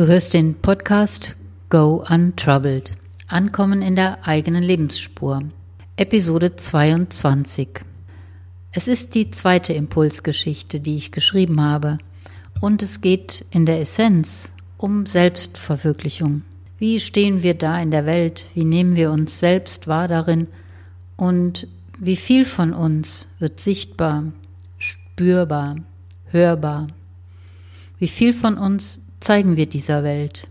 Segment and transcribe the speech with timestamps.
[0.00, 1.36] Du hörst den Podcast
[1.68, 2.92] Go Untroubled.
[3.26, 5.42] Ankommen in der eigenen Lebensspur.
[5.96, 7.68] Episode 22.
[8.72, 11.98] Es ist die zweite Impulsgeschichte, die ich geschrieben habe.
[12.62, 16.44] Und es geht in der Essenz um Selbstverwirklichung.
[16.78, 18.46] Wie stehen wir da in der Welt?
[18.54, 20.46] Wie nehmen wir uns selbst wahr darin?
[21.18, 24.32] Und wie viel von uns wird sichtbar,
[24.78, 25.76] spürbar,
[26.30, 26.86] hörbar?
[27.98, 30.48] Wie viel von uns zeigen wir dieser Welt?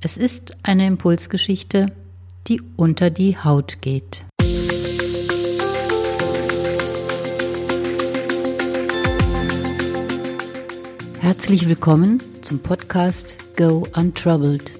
[0.00, 1.86] Es ist eine Impulsgeschichte,
[2.46, 4.24] die unter die Haut geht.
[11.20, 14.74] Herzlich willkommen zum Podcast Go Untroubled.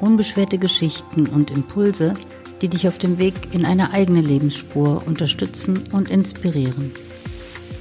[0.00, 2.14] Unbeschwerte Geschichten und Impulse,
[2.62, 6.92] die dich auf dem Weg in eine eigene Lebensspur unterstützen und inspirieren.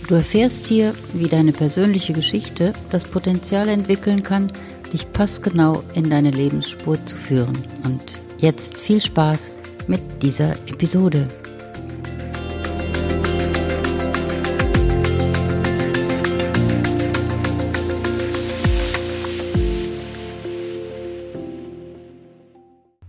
[0.07, 4.51] Du erfährst hier, wie deine persönliche Geschichte das Potenzial entwickeln kann,
[4.93, 7.57] dich passgenau in deine Lebensspur zu führen.
[7.83, 9.51] Und jetzt viel Spaß
[9.87, 11.27] mit dieser Episode.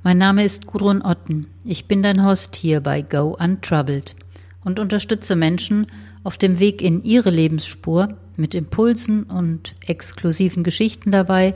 [0.02, 1.46] Mein Name ist Gudrun Otten.
[1.64, 4.16] Ich bin dein Host hier bei Go Untroubled
[4.64, 5.86] und unterstütze Menschen
[6.24, 11.54] auf dem Weg in ihre Lebensspur mit Impulsen und exklusiven Geschichten dabei,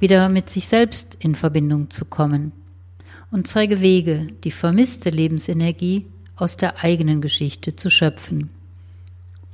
[0.00, 2.52] wieder mit sich selbst in Verbindung zu kommen
[3.30, 6.06] und zeige Wege, die vermisste Lebensenergie
[6.36, 8.50] aus der eigenen Geschichte zu schöpfen,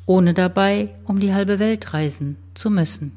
[0.07, 3.13] ohne dabei um die halbe Welt reisen zu müssen.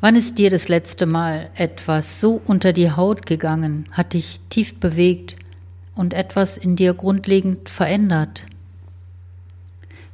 [0.00, 4.74] Wann ist dir das letzte Mal etwas so unter die Haut gegangen, hat dich tief
[4.78, 5.36] bewegt
[5.94, 8.44] und etwas in dir grundlegend verändert?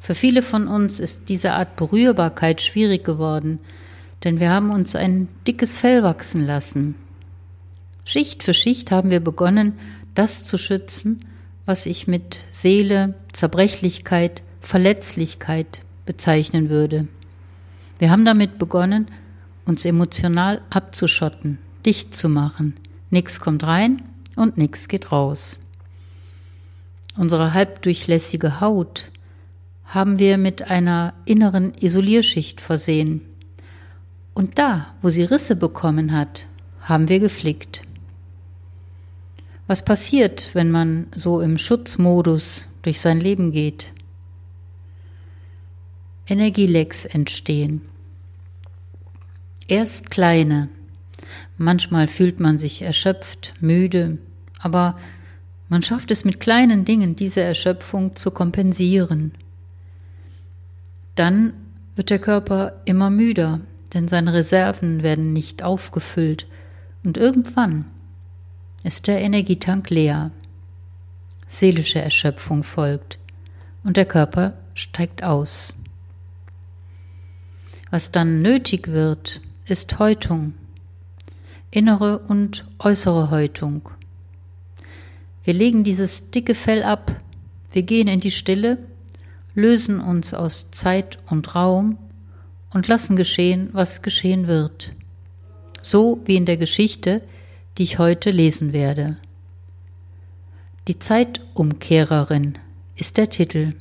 [0.00, 3.60] Für viele von uns ist diese Art Berührbarkeit schwierig geworden,
[4.24, 6.94] denn wir haben uns ein dickes Fell wachsen lassen.
[8.04, 9.74] Schicht für Schicht haben wir begonnen,
[10.14, 11.20] das zu schützen,
[11.66, 17.06] was ich mit Seele, Zerbrechlichkeit, Verletzlichkeit bezeichnen würde.
[17.98, 19.06] Wir haben damit begonnen,
[19.66, 22.74] uns emotional abzuschotten, dicht zu machen.
[23.10, 24.02] Nix kommt rein
[24.34, 25.58] und nix geht raus.
[27.16, 29.10] Unsere halbdurchlässige Haut
[29.90, 33.22] haben wir mit einer inneren Isolierschicht versehen.
[34.34, 36.46] Und da, wo sie Risse bekommen hat,
[36.82, 37.82] haben wir geflickt.
[39.66, 43.92] Was passiert, wenn man so im Schutzmodus durch sein Leben geht?
[46.28, 47.82] Energielecks entstehen.
[49.66, 50.68] Erst kleine.
[51.58, 54.18] Manchmal fühlt man sich erschöpft, müde,
[54.60, 54.96] aber
[55.68, 59.32] man schafft es mit kleinen Dingen, diese Erschöpfung zu kompensieren.
[61.14, 61.52] Dann
[61.96, 63.60] wird der Körper immer müder,
[63.92, 66.46] denn seine Reserven werden nicht aufgefüllt
[67.04, 67.86] und irgendwann
[68.84, 70.30] ist der Energietank leer.
[71.46, 73.18] Seelische Erschöpfung folgt
[73.82, 75.74] und der Körper steigt aus.
[77.90, 80.54] Was dann nötig wird, ist Häutung,
[81.70, 83.90] innere und äußere Häutung.
[85.42, 87.16] Wir legen dieses dicke Fell ab,
[87.72, 88.78] wir gehen in die Stille,
[89.60, 91.98] lösen uns aus Zeit und Raum
[92.72, 94.92] und lassen geschehen, was geschehen wird.
[95.82, 97.22] So wie in der Geschichte,
[97.78, 99.18] die ich heute lesen werde.
[100.88, 102.58] Die Zeitumkehrerin
[102.96, 103.74] ist der Titel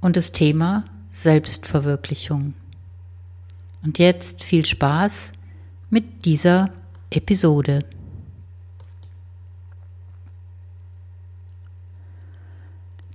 [0.00, 2.54] und das Thema Selbstverwirklichung.
[3.82, 5.32] Und jetzt viel Spaß
[5.90, 6.70] mit dieser
[7.10, 7.84] Episode.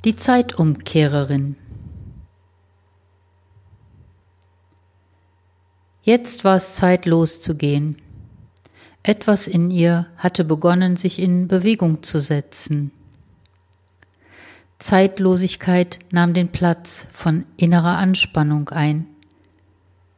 [0.04, 1.56] Die Zeitumkehrerin.
[6.02, 7.98] Jetzt war es Zeit loszugehen.
[9.04, 12.90] Etwas in ihr hatte begonnen, sich in Bewegung zu setzen.
[14.80, 19.06] Zeitlosigkeit nahm den Platz von innerer Anspannung ein.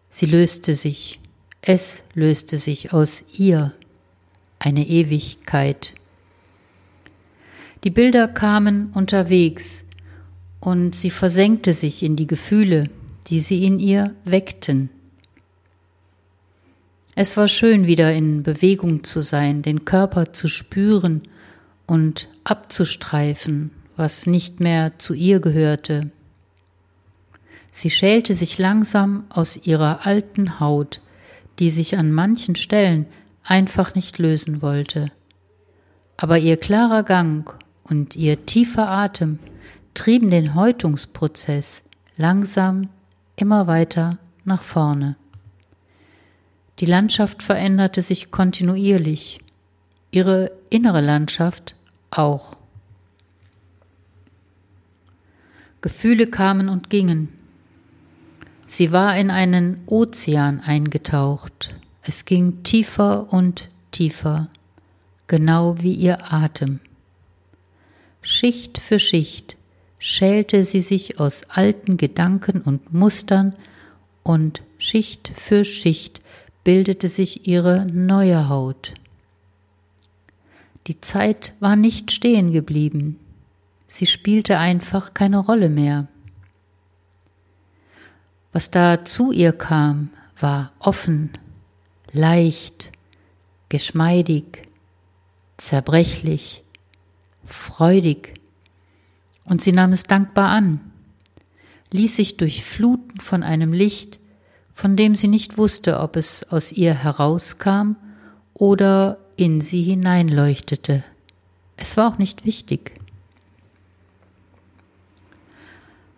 [0.09, 1.19] Sie löste sich,
[1.61, 3.73] es löste sich aus ihr,
[4.59, 5.93] eine Ewigkeit.
[7.83, 9.83] Die Bilder kamen unterwegs,
[10.61, 12.89] und sie versenkte sich in die Gefühle,
[13.27, 14.89] die sie in ihr weckten.
[17.15, 21.21] Es war schön, wieder in Bewegung zu sein, den Körper zu spüren
[21.85, 26.09] und abzustreifen, was nicht mehr zu ihr gehörte.
[27.71, 31.01] Sie schälte sich langsam aus ihrer alten Haut,
[31.59, 33.05] die sich an manchen Stellen
[33.43, 35.11] einfach nicht lösen wollte.
[36.15, 37.53] Aber ihr klarer Gang
[37.83, 39.39] und ihr tiefer Atem
[39.93, 41.83] trieben den Häutungsprozess
[42.17, 42.89] langsam
[43.35, 45.15] immer weiter nach vorne.
[46.79, 49.39] Die Landschaft veränderte sich kontinuierlich,
[50.11, 51.75] ihre innere Landschaft
[52.09, 52.57] auch.
[55.81, 57.29] Gefühle kamen und gingen.
[58.65, 61.75] Sie war in einen Ozean eingetaucht.
[62.01, 64.47] Es ging tiefer und tiefer,
[65.27, 66.79] genau wie ihr Atem.
[68.25, 69.57] Schicht für Schicht
[69.99, 73.53] schälte sie sich aus alten Gedanken und Mustern
[74.23, 76.21] und Schicht für Schicht
[76.63, 78.93] bildete sich ihre neue Haut.
[80.87, 83.19] Die Zeit war nicht stehen geblieben,
[83.87, 86.07] sie spielte einfach keine Rolle mehr.
[88.53, 91.31] Was da zu ihr kam, war offen,
[92.13, 92.91] leicht,
[93.67, 94.69] geschmeidig,
[95.57, 96.63] zerbrechlich,
[97.45, 98.33] freudig,
[99.45, 100.79] und sie nahm es dankbar an,
[101.91, 104.19] ließ sich durchfluten von einem Licht,
[104.73, 107.95] von dem sie nicht wusste, ob es aus ihr herauskam
[108.53, 111.03] oder in sie hineinleuchtete.
[111.77, 112.99] Es war auch nicht wichtig.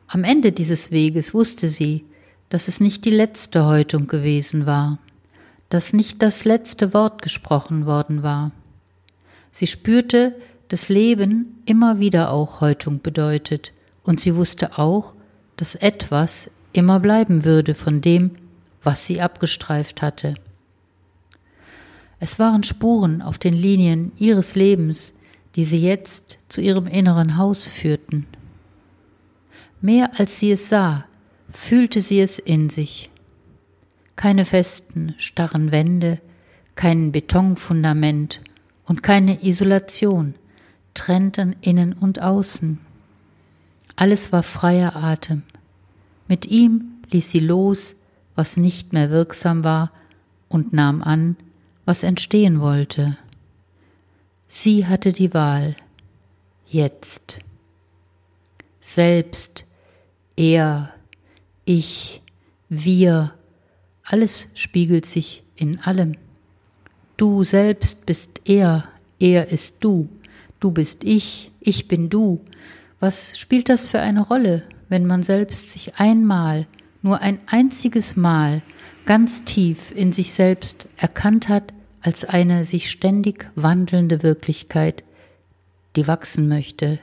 [0.08, 2.06] Am Ende dieses Weges wusste sie,
[2.50, 5.00] dass es nicht die letzte Häutung gewesen war,
[5.70, 8.52] dass nicht das letzte Wort gesprochen worden war.
[9.52, 10.36] Sie spürte,
[10.70, 13.74] dass Leben immer wieder auch Häutung bedeutet,
[14.04, 15.14] und sie wusste auch,
[15.58, 18.32] dass etwas immer bleiben würde von dem,
[18.84, 20.36] was sie abgestreift hatte.
[22.20, 25.14] Es waren Spuren auf den Linien ihres Lebens,
[25.56, 28.28] die sie jetzt zu ihrem inneren Haus führten.
[29.82, 31.06] Mehr als sie es sah,
[31.50, 33.10] fühlte sie es in sich.
[34.16, 36.20] Keine festen, starren Wände,
[36.76, 38.42] kein Betonfundament
[38.86, 40.36] und keine Isolation
[40.96, 42.80] trennten innen und außen.
[43.96, 45.44] Alles war freier Atem.
[46.28, 47.96] Mit ihm ließ sie los,
[48.36, 49.92] was nicht mehr wirksam war,
[50.50, 51.36] und nahm an,
[51.86, 53.18] was entstehen wollte.
[54.48, 55.76] Sie hatte die Wahl.
[56.68, 57.40] Jetzt.
[58.82, 59.66] Selbst,
[60.36, 60.94] er,
[61.64, 62.22] ich,
[62.70, 63.34] wir,
[64.04, 66.16] alles spiegelt sich in allem.
[67.18, 68.86] Du selbst bist er,
[69.20, 70.10] er ist du,
[70.66, 72.44] du bist ich, ich bin du.
[73.00, 76.66] Was spielt das für eine Rolle, wenn man selbst sich einmal,
[77.04, 78.64] nur ein einziges Mal,
[79.06, 81.72] ganz tief in sich selbst erkannt hat
[82.02, 85.04] als eine sich ständig wandelnde Wirklichkeit,
[85.96, 86.98] die wachsen möchte.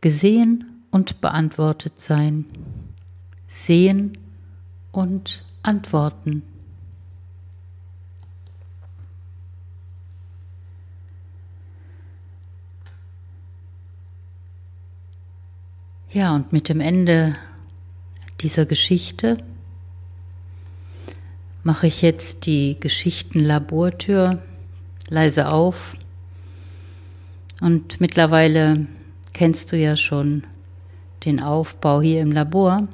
[0.00, 2.44] Gesehen und beantwortet sein
[3.48, 4.16] sehen
[4.92, 6.44] und antworten.
[16.12, 17.36] Ja, und mit dem Ende
[18.40, 19.36] dieser Geschichte
[21.62, 24.42] mache ich jetzt die Geschichtenlabortür
[25.08, 25.96] leise auf.
[27.60, 28.88] Und mittlerweile
[29.34, 30.42] kennst du ja schon
[31.24, 32.88] den Aufbau hier im Labor.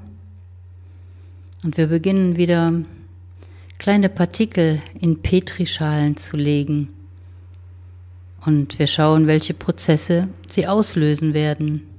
[1.64, 2.70] Und wir beginnen wieder
[3.78, 6.90] kleine Partikel in Petrischalen zu legen.
[8.44, 11.95] Und wir schauen, welche Prozesse sie auslösen werden.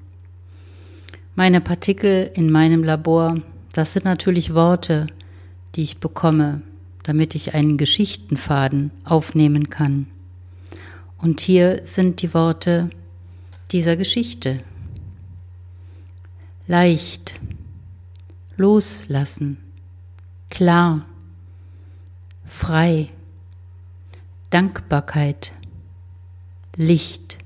[1.40, 5.06] Meine Partikel in meinem Labor, das sind natürlich Worte,
[5.76, 6.64] die ich bekomme,
[7.04, 10.08] damit ich einen Geschichtenfaden aufnehmen kann.
[11.20, 12.90] Und hier sind die Worte
[13.72, 14.64] dieser Geschichte.
[16.66, 17.40] Leicht,
[18.56, 19.60] loslassen,
[20.50, 21.06] klar,
[22.48, 23.10] frei,
[24.50, 25.52] Dankbarkeit,
[26.76, 27.38] Licht.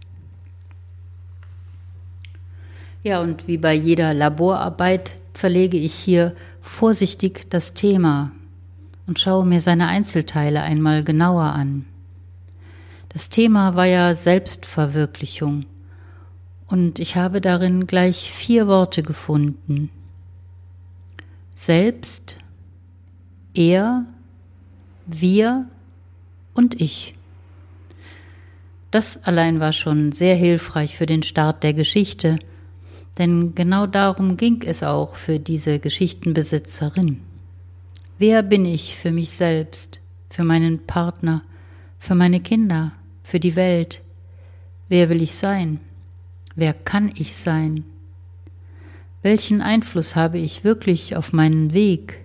[3.03, 8.31] Ja, und wie bei jeder Laborarbeit zerlege ich hier vorsichtig das Thema
[9.07, 11.85] und schaue mir seine Einzelteile einmal genauer an.
[13.09, 15.65] Das Thema war ja Selbstverwirklichung
[16.67, 19.89] und ich habe darin gleich vier Worte gefunden,
[21.55, 22.37] selbst,
[23.53, 24.05] er,
[25.07, 25.65] wir
[26.53, 27.15] und ich.
[28.91, 32.37] Das allein war schon sehr hilfreich für den Start der Geschichte,
[33.17, 37.21] denn genau darum ging es auch für diese Geschichtenbesitzerin.
[38.17, 39.99] Wer bin ich für mich selbst,
[40.29, 41.41] für meinen Partner,
[41.99, 44.01] für meine Kinder, für die Welt?
[44.89, 45.79] Wer will ich sein?
[46.55, 47.83] Wer kann ich sein?
[49.21, 52.17] Welchen Einfluss habe ich wirklich auf meinen Weg?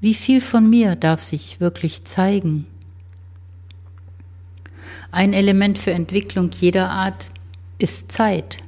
[0.00, 2.66] Wie viel von mir darf sich wirklich zeigen?
[5.10, 7.30] Ein Element für Entwicklung jeder Art
[7.78, 8.58] ist Zeit.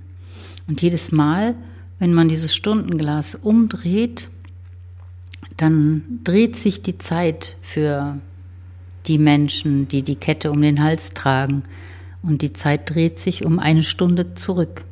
[0.67, 1.55] Und jedes Mal,
[1.99, 4.31] wenn man dieses Stundenglas umdreht,
[5.57, 8.19] dann dreht sich die Zeit für
[9.07, 11.65] die Menschen, die die Kette um den Hals tragen.
[12.27, 14.85] Und die Zeit dreht sich um eine Stunde zurück.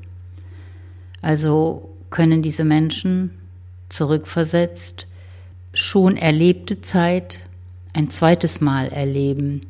[1.23, 3.31] Also können diese Menschen
[3.89, 5.07] zurückversetzt
[5.73, 7.41] schon erlebte Zeit
[7.95, 9.67] ein zweites Mal erleben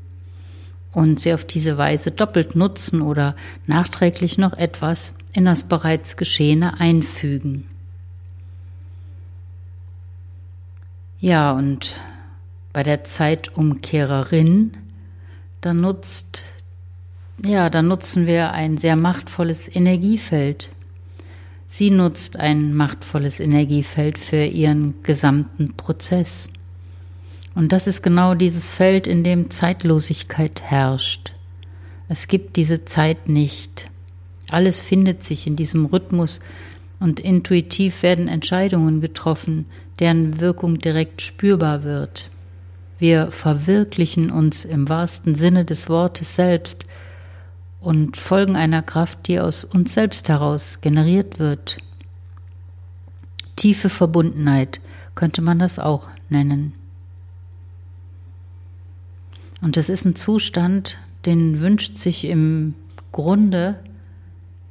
[0.92, 6.80] und sie auf diese Weise doppelt nutzen oder nachträglich noch etwas in das bereits Geschehene
[6.80, 7.66] einfügen.
[11.20, 11.94] Ja, und
[12.72, 14.72] bei der Zeitumkehrerin,
[15.60, 16.44] da nutzt,
[17.44, 20.70] ja, da nutzen wir ein sehr machtvolles Energiefeld.
[21.66, 26.50] Sie nutzt ein machtvolles Energiefeld für ihren gesamten Prozess.
[27.54, 31.34] Und das ist genau dieses Feld, in dem Zeitlosigkeit herrscht.
[32.08, 33.90] Es gibt diese Zeit nicht.
[34.50, 36.40] Alles findet sich in diesem Rhythmus
[37.00, 39.66] und intuitiv werden Entscheidungen getroffen,
[39.98, 42.30] deren Wirkung direkt spürbar wird.
[42.98, 46.84] Wir verwirklichen uns im wahrsten Sinne des Wortes selbst
[47.82, 51.78] und folgen einer Kraft, die aus uns selbst heraus generiert wird.
[53.56, 54.80] Tiefe Verbundenheit
[55.14, 56.72] könnte man das auch nennen.
[59.60, 62.74] Und es ist ein Zustand, den wünscht sich im
[63.10, 63.78] Grunde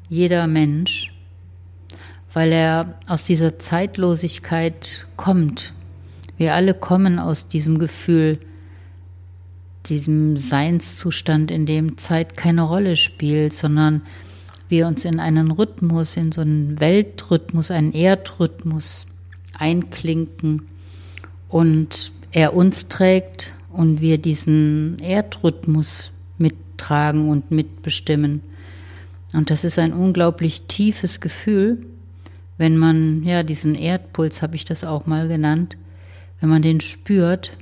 [0.09, 1.13] jeder Mensch,
[2.33, 5.73] weil er aus dieser Zeitlosigkeit kommt.
[6.37, 8.39] Wir alle kommen aus diesem Gefühl,
[9.87, 14.01] diesem Seinszustand, in dem Zeit keine Rolle spielt, sondern
[14.69, 19.05] wir uns in einen Rhythmus, in so einen Weltrhythmus, einen Erdrhythmus
[19.57, 20.63] einklinken
[21.49, 28.41] und er uns trägt und wir diesen Erdrhythmus mittragen und mitbestimmen.
[29.33, 31.85] Und das ist ein unglaublich tiefes Gefühl,
[32.57, 35.77] wenn man, ja, diesen Erdpuls habe ich das auch mal genannt,
[36.39, 37.57] wenn man den spürt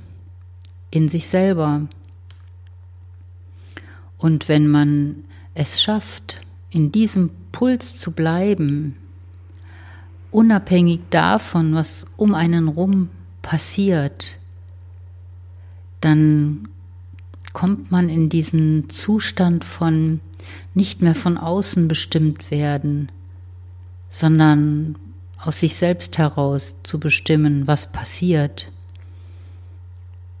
[0.90, 1.88] in sich selber.
[4.20, 5.24] Und wenn man
[5.54, 8.94] es schafft, in diesem Puls zu bleiben,
[10.30, 13.08] unabhängig davon, was um einen rum
[13.40, 14.36] passiert,
[16.02, 16.68] dann
[17.54, 20.20] kommt man in diesen Zustand von
[20.74, 23.10] nicht mehr von außen bestimmt werden,
[24.10, 24.96] sondern
[25.38, 28.70] aus sich selbst heraus zu bestimmen, was passiert.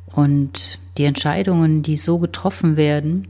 [0.06, 3.26] Und die Entscheidungen, die so getroffen werden,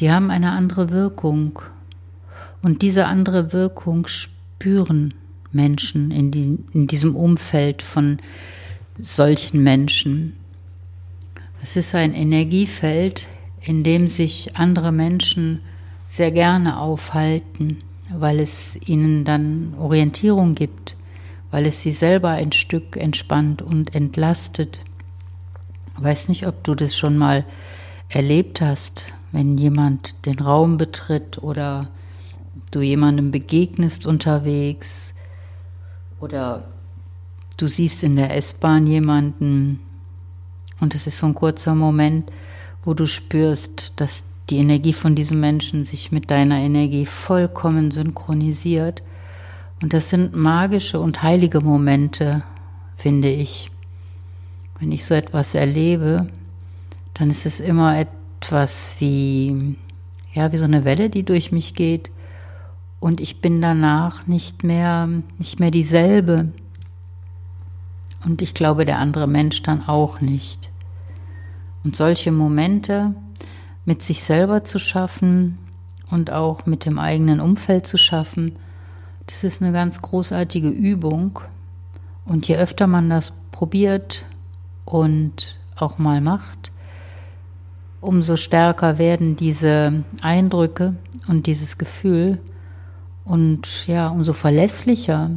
[0.00, 1.60] die haben eine andere Wirkung.
[2.62, 5.14] Und diese andere Wirkung spüren
[5.52, 8.18] Menschen in, die, in diesem Umfeld von
[8.98, 10.36] solchen Menschen.
[11.62, 13.26] Es ist ein Energiefeld,
[13.60, 15.60] in dem sich andere Menschen
[16.06, 17.78] sehr gerne aufhalten,
[18.10, 20.96] weil es ihnen dann Orientierung gibt,
[21.50, 24.80] weil es sie selber ein Stück entspannt und entlastet.
[25.96, 27.44] Ich weiß nicht, ob du das schon mal
[28.08, 31.88] erlebt hast, wenn jemand den Raum betritt oder
[32.70, 35.12] du jemandem begegnest unterwegs
[36.20, 36.68] oder
[37.56, 39.80] du siehst in der S-Bahn jemanden
[40.78, 42.30] und es ist so ein kurzer Moment,
[42.84, 49.02] wo du spürst, dass die Energie von diesem Menschen sich mit deiner Energie vollkommen synchronisiert.
[49.82, 52.44] Und das sind magische und heilige Momente,
[52.94, 53.72] finde ich.
[54.78, 56.28] Wenn ich so etwas erlebe,
[57.14, 59.76] dann ist es immer etwas wie,
[60.32, 62.10] ja, wie so eine Welle, die durch mich geht.
[63.00, 65.08] Und ich bin danach nicht mehr,
[65.38, 66.48] nicht mehr dieselbe.
[68.24, 70.70] Und ich glaube, der andere Mensch dann auch nicht.
[71.84, 73.14] Und solche Momente
[73.84, 75.58] mit sich selber zu schaffen
[76.10, 78.56] und auch mit dem eigenen Umfeld zu schaffen,
[79.26, 81.40] das ist eine ganz großartige Übung.
[82.24, 84.24] Und je öfter man das probiert
[84.84, 86.72] und auch mal macht,
[88.04, 90.94] umso stärker werden diese Eindrücke
[91.26, 92.38] und dieses Gefühl
[93.24, 95.30] und ja, umso verlässlicher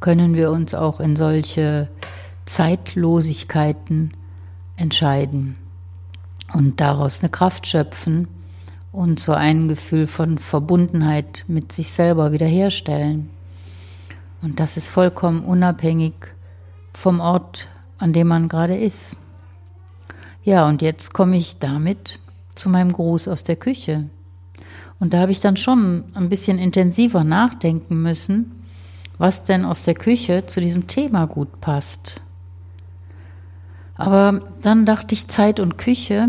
[0.00, 1.88] können wir uns auch in solche
[2.46, 4.12] Zeitlosigkeiten
[4.76, 5.56] entscheiden
[6.52, 8.26] und daraus eine Kraft schöpfen
[8.92, 13.30] und so ein Gefühl von Verbundenheit mit sich selber wiederherstellen.
[14.42, 16.14] Und das ist vollkommen unabhängig
[16.92, 19.16] vom Ort, an dem man gerade ist.
[20.42, 22.18] Ja, und jetzt komme ich damit
[22.54, 24.08] zu meinem Gruß aus der Küche.
[24.98, 28.64] Und da habe ich dann schon ein bisschen intensiver nachdenken müssen,
[29.18, 32.22] was denn aus der Küche zu diesem Thema gut passt.
[33.96, 36.28] Aber dann dachte ich, Zeit und Küche,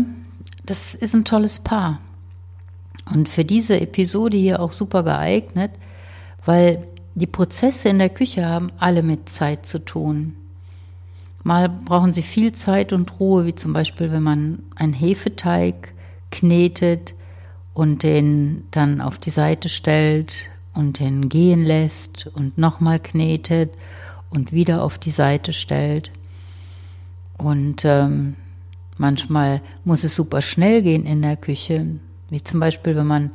[0.66, 2.00] das ist ein tolles Paar.
[3.12, 5.72] Und für diese Episode hier auch super geeignet,
[6.44, 10.36] weil die Prozesse in der Küche haben alle mit Zeit zu tun.
[11.44, 15.92] Mal brauchen sie viel Zeit und Ruhe, wie zum Beispiel, wenn man einen Hefeteig
[16.30, 17.14] knetet
[17.74, 23.72] und den dann auf die Seite stellt und den gehen lässt und nochmal knetet
[24.30, 26.12] und wieder auf die Seite stellt.
[27.38, 28.36] Und ähm,
[28.96, 31.86] manchmal muss es super schnell gehen in der Küche,
[32.30, 33.30] wie zum Beispiel, wenn man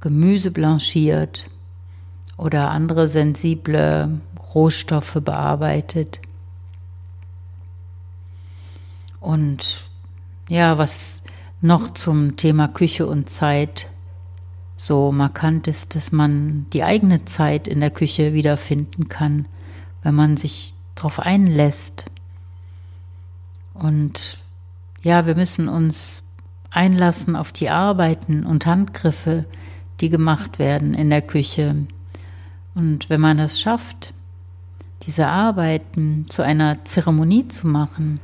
[0.00, 1.48] Gemüse blanchiert
[2.36, 4.20] oder andere sensible
[4.54, 6.20] Rohstoffe bearbeitet.
[9.24, 9.80] Und
[10.50, 11.22] ja, was
[11.62, 13.88] noch zum Thema Küche und Zeit
[14.76, 19.46] so markant ist, dass man die eigene Zeit in der Küche wiederfinden kann,
[20.02, 22.04] wenn man sich darauf einlässt.
[23.72, 24.36] Und
[25.02, 26.22] ja, wir müssen uns
[26.70, 29.46] einlassen auf die Arbeiten und Handgriffe,
[30.02, 31.76] die gemacht werden in der Küche.
[32.74, 34.12] Und wenn man es schafft,
[35.06, 38.20] diese Arbeiten zu einer Zeremonie zu machen,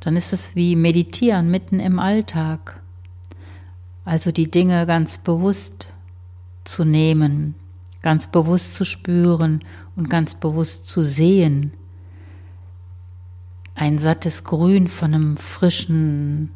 [0.00, 2.80] dann ist es wie Meditieren mitten im Alltag.
[4.04, 5.92] Also die Dinge ganz bewusst
[6.64, 7.54] zu nehmen,
[8.02, 9.60] ganz bewusst zu spüren
[9.96, 11.72] und ganz bewusst zu sehen.
[13.74, 16.50] Ein sattes Grün von einem frischen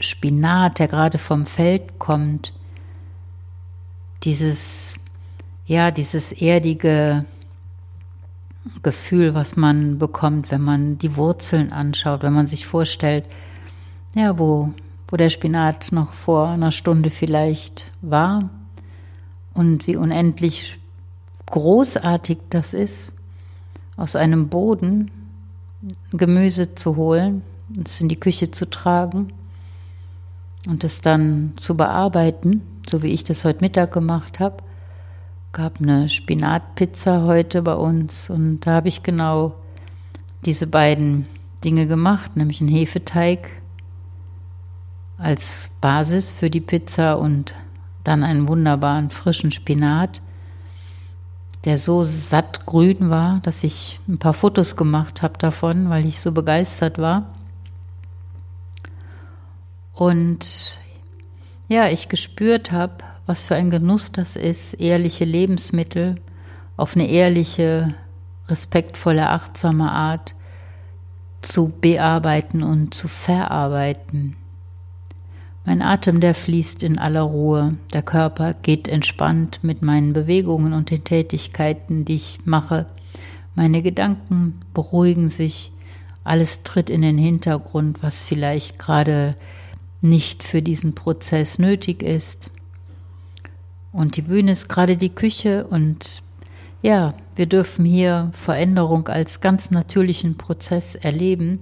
[0.00, 2.52] Spinat, der gerade vom Feld kommt.
[4.24, 4.96] Dieses,
[5.66, 7.24] ja, dieses erdige
[8.82, 13.26] Gefühl, was man bekommt, wenn man die Wurzeln anschaut, wenn man sich vorstellt,
[14.14, 14.72] ja, wo,
[15.08, 18.50] wo der Spinat noch vor einer Stunde vielleicht war
[19.52, 20.78] und wie unendlich
[21.46, 23.12] großartig das ist,
[23.96, 25.10] aus einem Boden
[26.12, 27.42] Gemüse zu holen,
[27.84, 29.32] es in die Küche zu tragen
[30.68, 34.62] und es dann zu bearbeiten, so wie ich das heute Mittag gemacht habe
[35.52, 39.54] gab eine Spinatpizza heute bei uns und da habe ich genau
[40.46, 41.26] diese beiden
[41.62, 43.50] Dinge gemacht, nämlich einen Hefeteig
[45.18, 47.54] als Basis für die Pizza und
[48.02, 50.22] dann einen wunderbaren frischen Spinat,
[51.64, 56.32] der so sattgrün war, dass ich ein paar Fotos gemacht habe davon, weil ich so
[56.32, 57.26] begeistert war.
[59.92, 60.80] Und
[61.68, 66.16] ja, ich gespürt habe, was für ein Genuss das ist, ehrliche Lebensmittel
[66.76, 67.94] auf eine ehrliche,
[68.48, 70.34] respektvolle, achtsame Art
[71.42, 74.36] zu bearbeiten und zu verarbeiten.
[75.64, 80.90] Mein Atem, der fließt in aller Ruhe, der Körper geht entspannt mit meinen Bewegungen und
[80.90, 82.86] den Tätigkeiten, die ich mache.
[83.54, 85.72] Meine Gedanken beruhigen sich,
[86.24, 89.36] alles tritt in den Hintergrund, was vielleicht gerade
[90.00, 92.50] nicht für diesen Prozess nötig ist.
[93.92, 96.22] Und die Bühne ist gerade die Küche und
[96.80, 101.60] ja, wir dürfen hier Veränderung als ganz natürlichen Prozess erleben.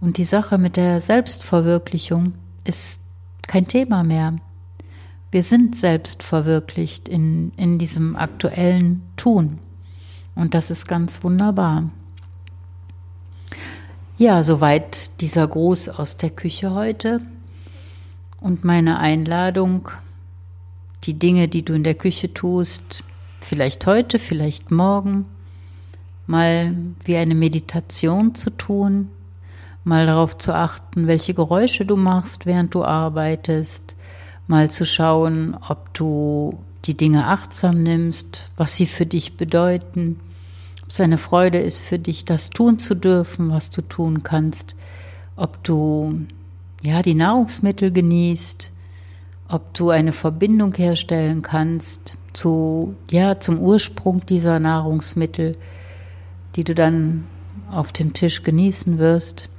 [0.00, 2.34] Und die Sache mit der Selbstverwirklichung
[2.66, 3.00] ist
[3.46, 4.36] kein Thema mehr,
[5.30, 9.58] Wir sind selbst verwirklicht in, in diesem aktuellen Tun.
[10.34, 11.88] Und das ist ganz wunderbar.
[14.18, 17.22] Ja, soweit dieser Gruß aus der Küche heute
[18.40, 19.88] und meine Einladung,
[21.04, 23.04] die Dinge, die du in der Küche tust,
[23.40, 25.26] vielleicht heute, vielleicht morgen,
[26.26, 29.08] mal wie eine Meditation zu tun,
[29.84, 33.96] mal darauf zu achten, welche Geräusche du machst, während du arbeitest,
[34.46, 40.20] mal zu schauen, ob du die Dinge achtsam nimmst, was sie für dich bedeuten,
[40.82, 44.76] ob es eine Freude ist für dich, das tun zu dürfen, was du tun kannst,
[45.36, 46.26] ob du
[46.82, 48.71] ja die Nahrungsmittel genießt,
[49.52, 55.56] ob du eine Verbindung herstellen kannst zu ja zum Ursprung dieser Nahrungsmittel,
[56.56, 57.24] die du dann
[57.70, 59.50] auf dem Tisch genießen wirst.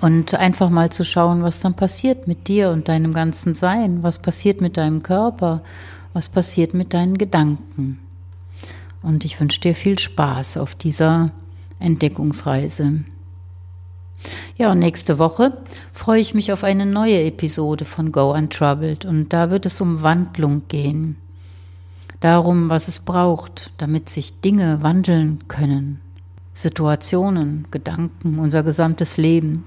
[0.00, 4.18] Und einfach mal zu schauen, was dann passiert mit dir und deinem ganzen Sein, was
[4.18, 5.62] passiert mit deinem Körper,
[6.12, 7.98] was passiert mit deinen Gedanken.
[9.02, 11.30] Und ich wünsche dir viel Spaß auf dieser
[11.78, 13.04] Entdeckungsreise.
[14.56, 15.58] Ja, und nächste Woche
[15.92, 20.02] freue ich mich auf eine neue Episode von Go Untroubled und da wird es um
[20.02, 21.16] Wandlung gehen.
[22.20, 26.00] Darum, was es braucht, damit sich Dinge wandeln können.
[26.54, 29.64] Situationen, Gedanken, unser gesamtes Leben.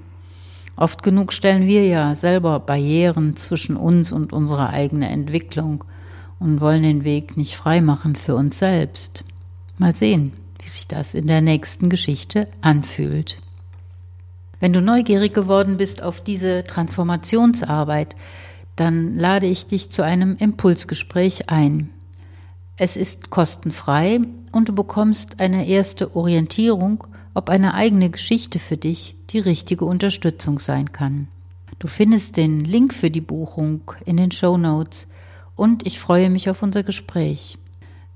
[0.76, 5.84] Oft genug stellen wir ja selber Barrieren zwischen uns und unserer eigenen Entwicklung
[6.40, 9.26] und wollen den Weg nicht freimachen für uns selbst.
[9.78, 13.38] Mal sehen, wie sich das in der nächsten Geschichte anfühlt.
[14.60, 18.16] Wenn du neugierig geworden bist auf diese Transformationsarbeit,
[18.76, 21.90] dann lade ich dich zu einem Impulsgespräch ein.
[22.78, 27.04] Es ist kostenfrei und du bekommst eine erste Orientierung
[27.40, 31.30] ob eine eigene Geschichte für dich die richtige Unterstützung sein kann.
[31.80, 35.08] Du findest den Link für die Buchung in den Show Notes
[35.56, 37.58] und ich freue mich auf unser Gespräch.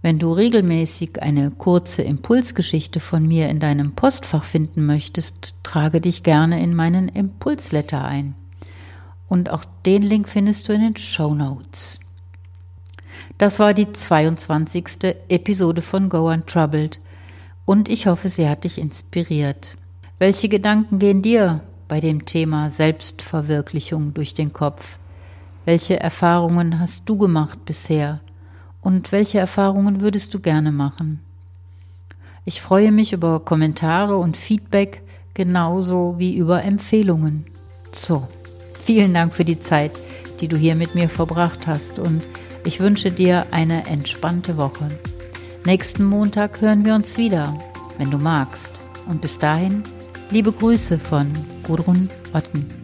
[0.03, 6.23] Wenn du regelmäßig eine kurze Impulsgeschichte von mir in deinem Postfach finden möchtest, trage dich
[6.23, 8.35] gerne in meinen Impulsletter ein.
[9.29, 12.01] Und auch den Link findest du in den Show Notes.
[13.37, 15.15] Das war die 22.
[15.29, 16.99] Episode von Go Untroubled
[17.63, 19.77] und ich hoffe, sie hat dich inspiriert.
[20.19, 24.99] Welche Gedanken gehen dir bei dem Thema Selbstverwirklichung durch den Kopf?
[25.63, 28.19] Welche Erfahrungen hast du gemacht bisher?
[28.83, 31.21] Und welche Erfahrungen würdest du gerne machen?
[32.45, 35.01] Ich freue mich über Kommentare und Feedback
[35.33, 37.45] genauso wie über Empfehlungen.
[37.93, 38.27] So,
[38.73, 39.93] vielen Dank für die Zeit,
[40.41, 42.21] die du hier mit mir verbracht hast und
[42.65, 44.89] ich wünsche dir eine entspannte Woche.
[45.65, 47.57] Nächsten Montag hören wir uns wieder,
[47.97, 48.71] wenn du magst.
[49.07, 49.83] Und bis dahin,
[50.31, 51.31] liebe Grüße von
[51.63, 52.82] Gudrun Otten.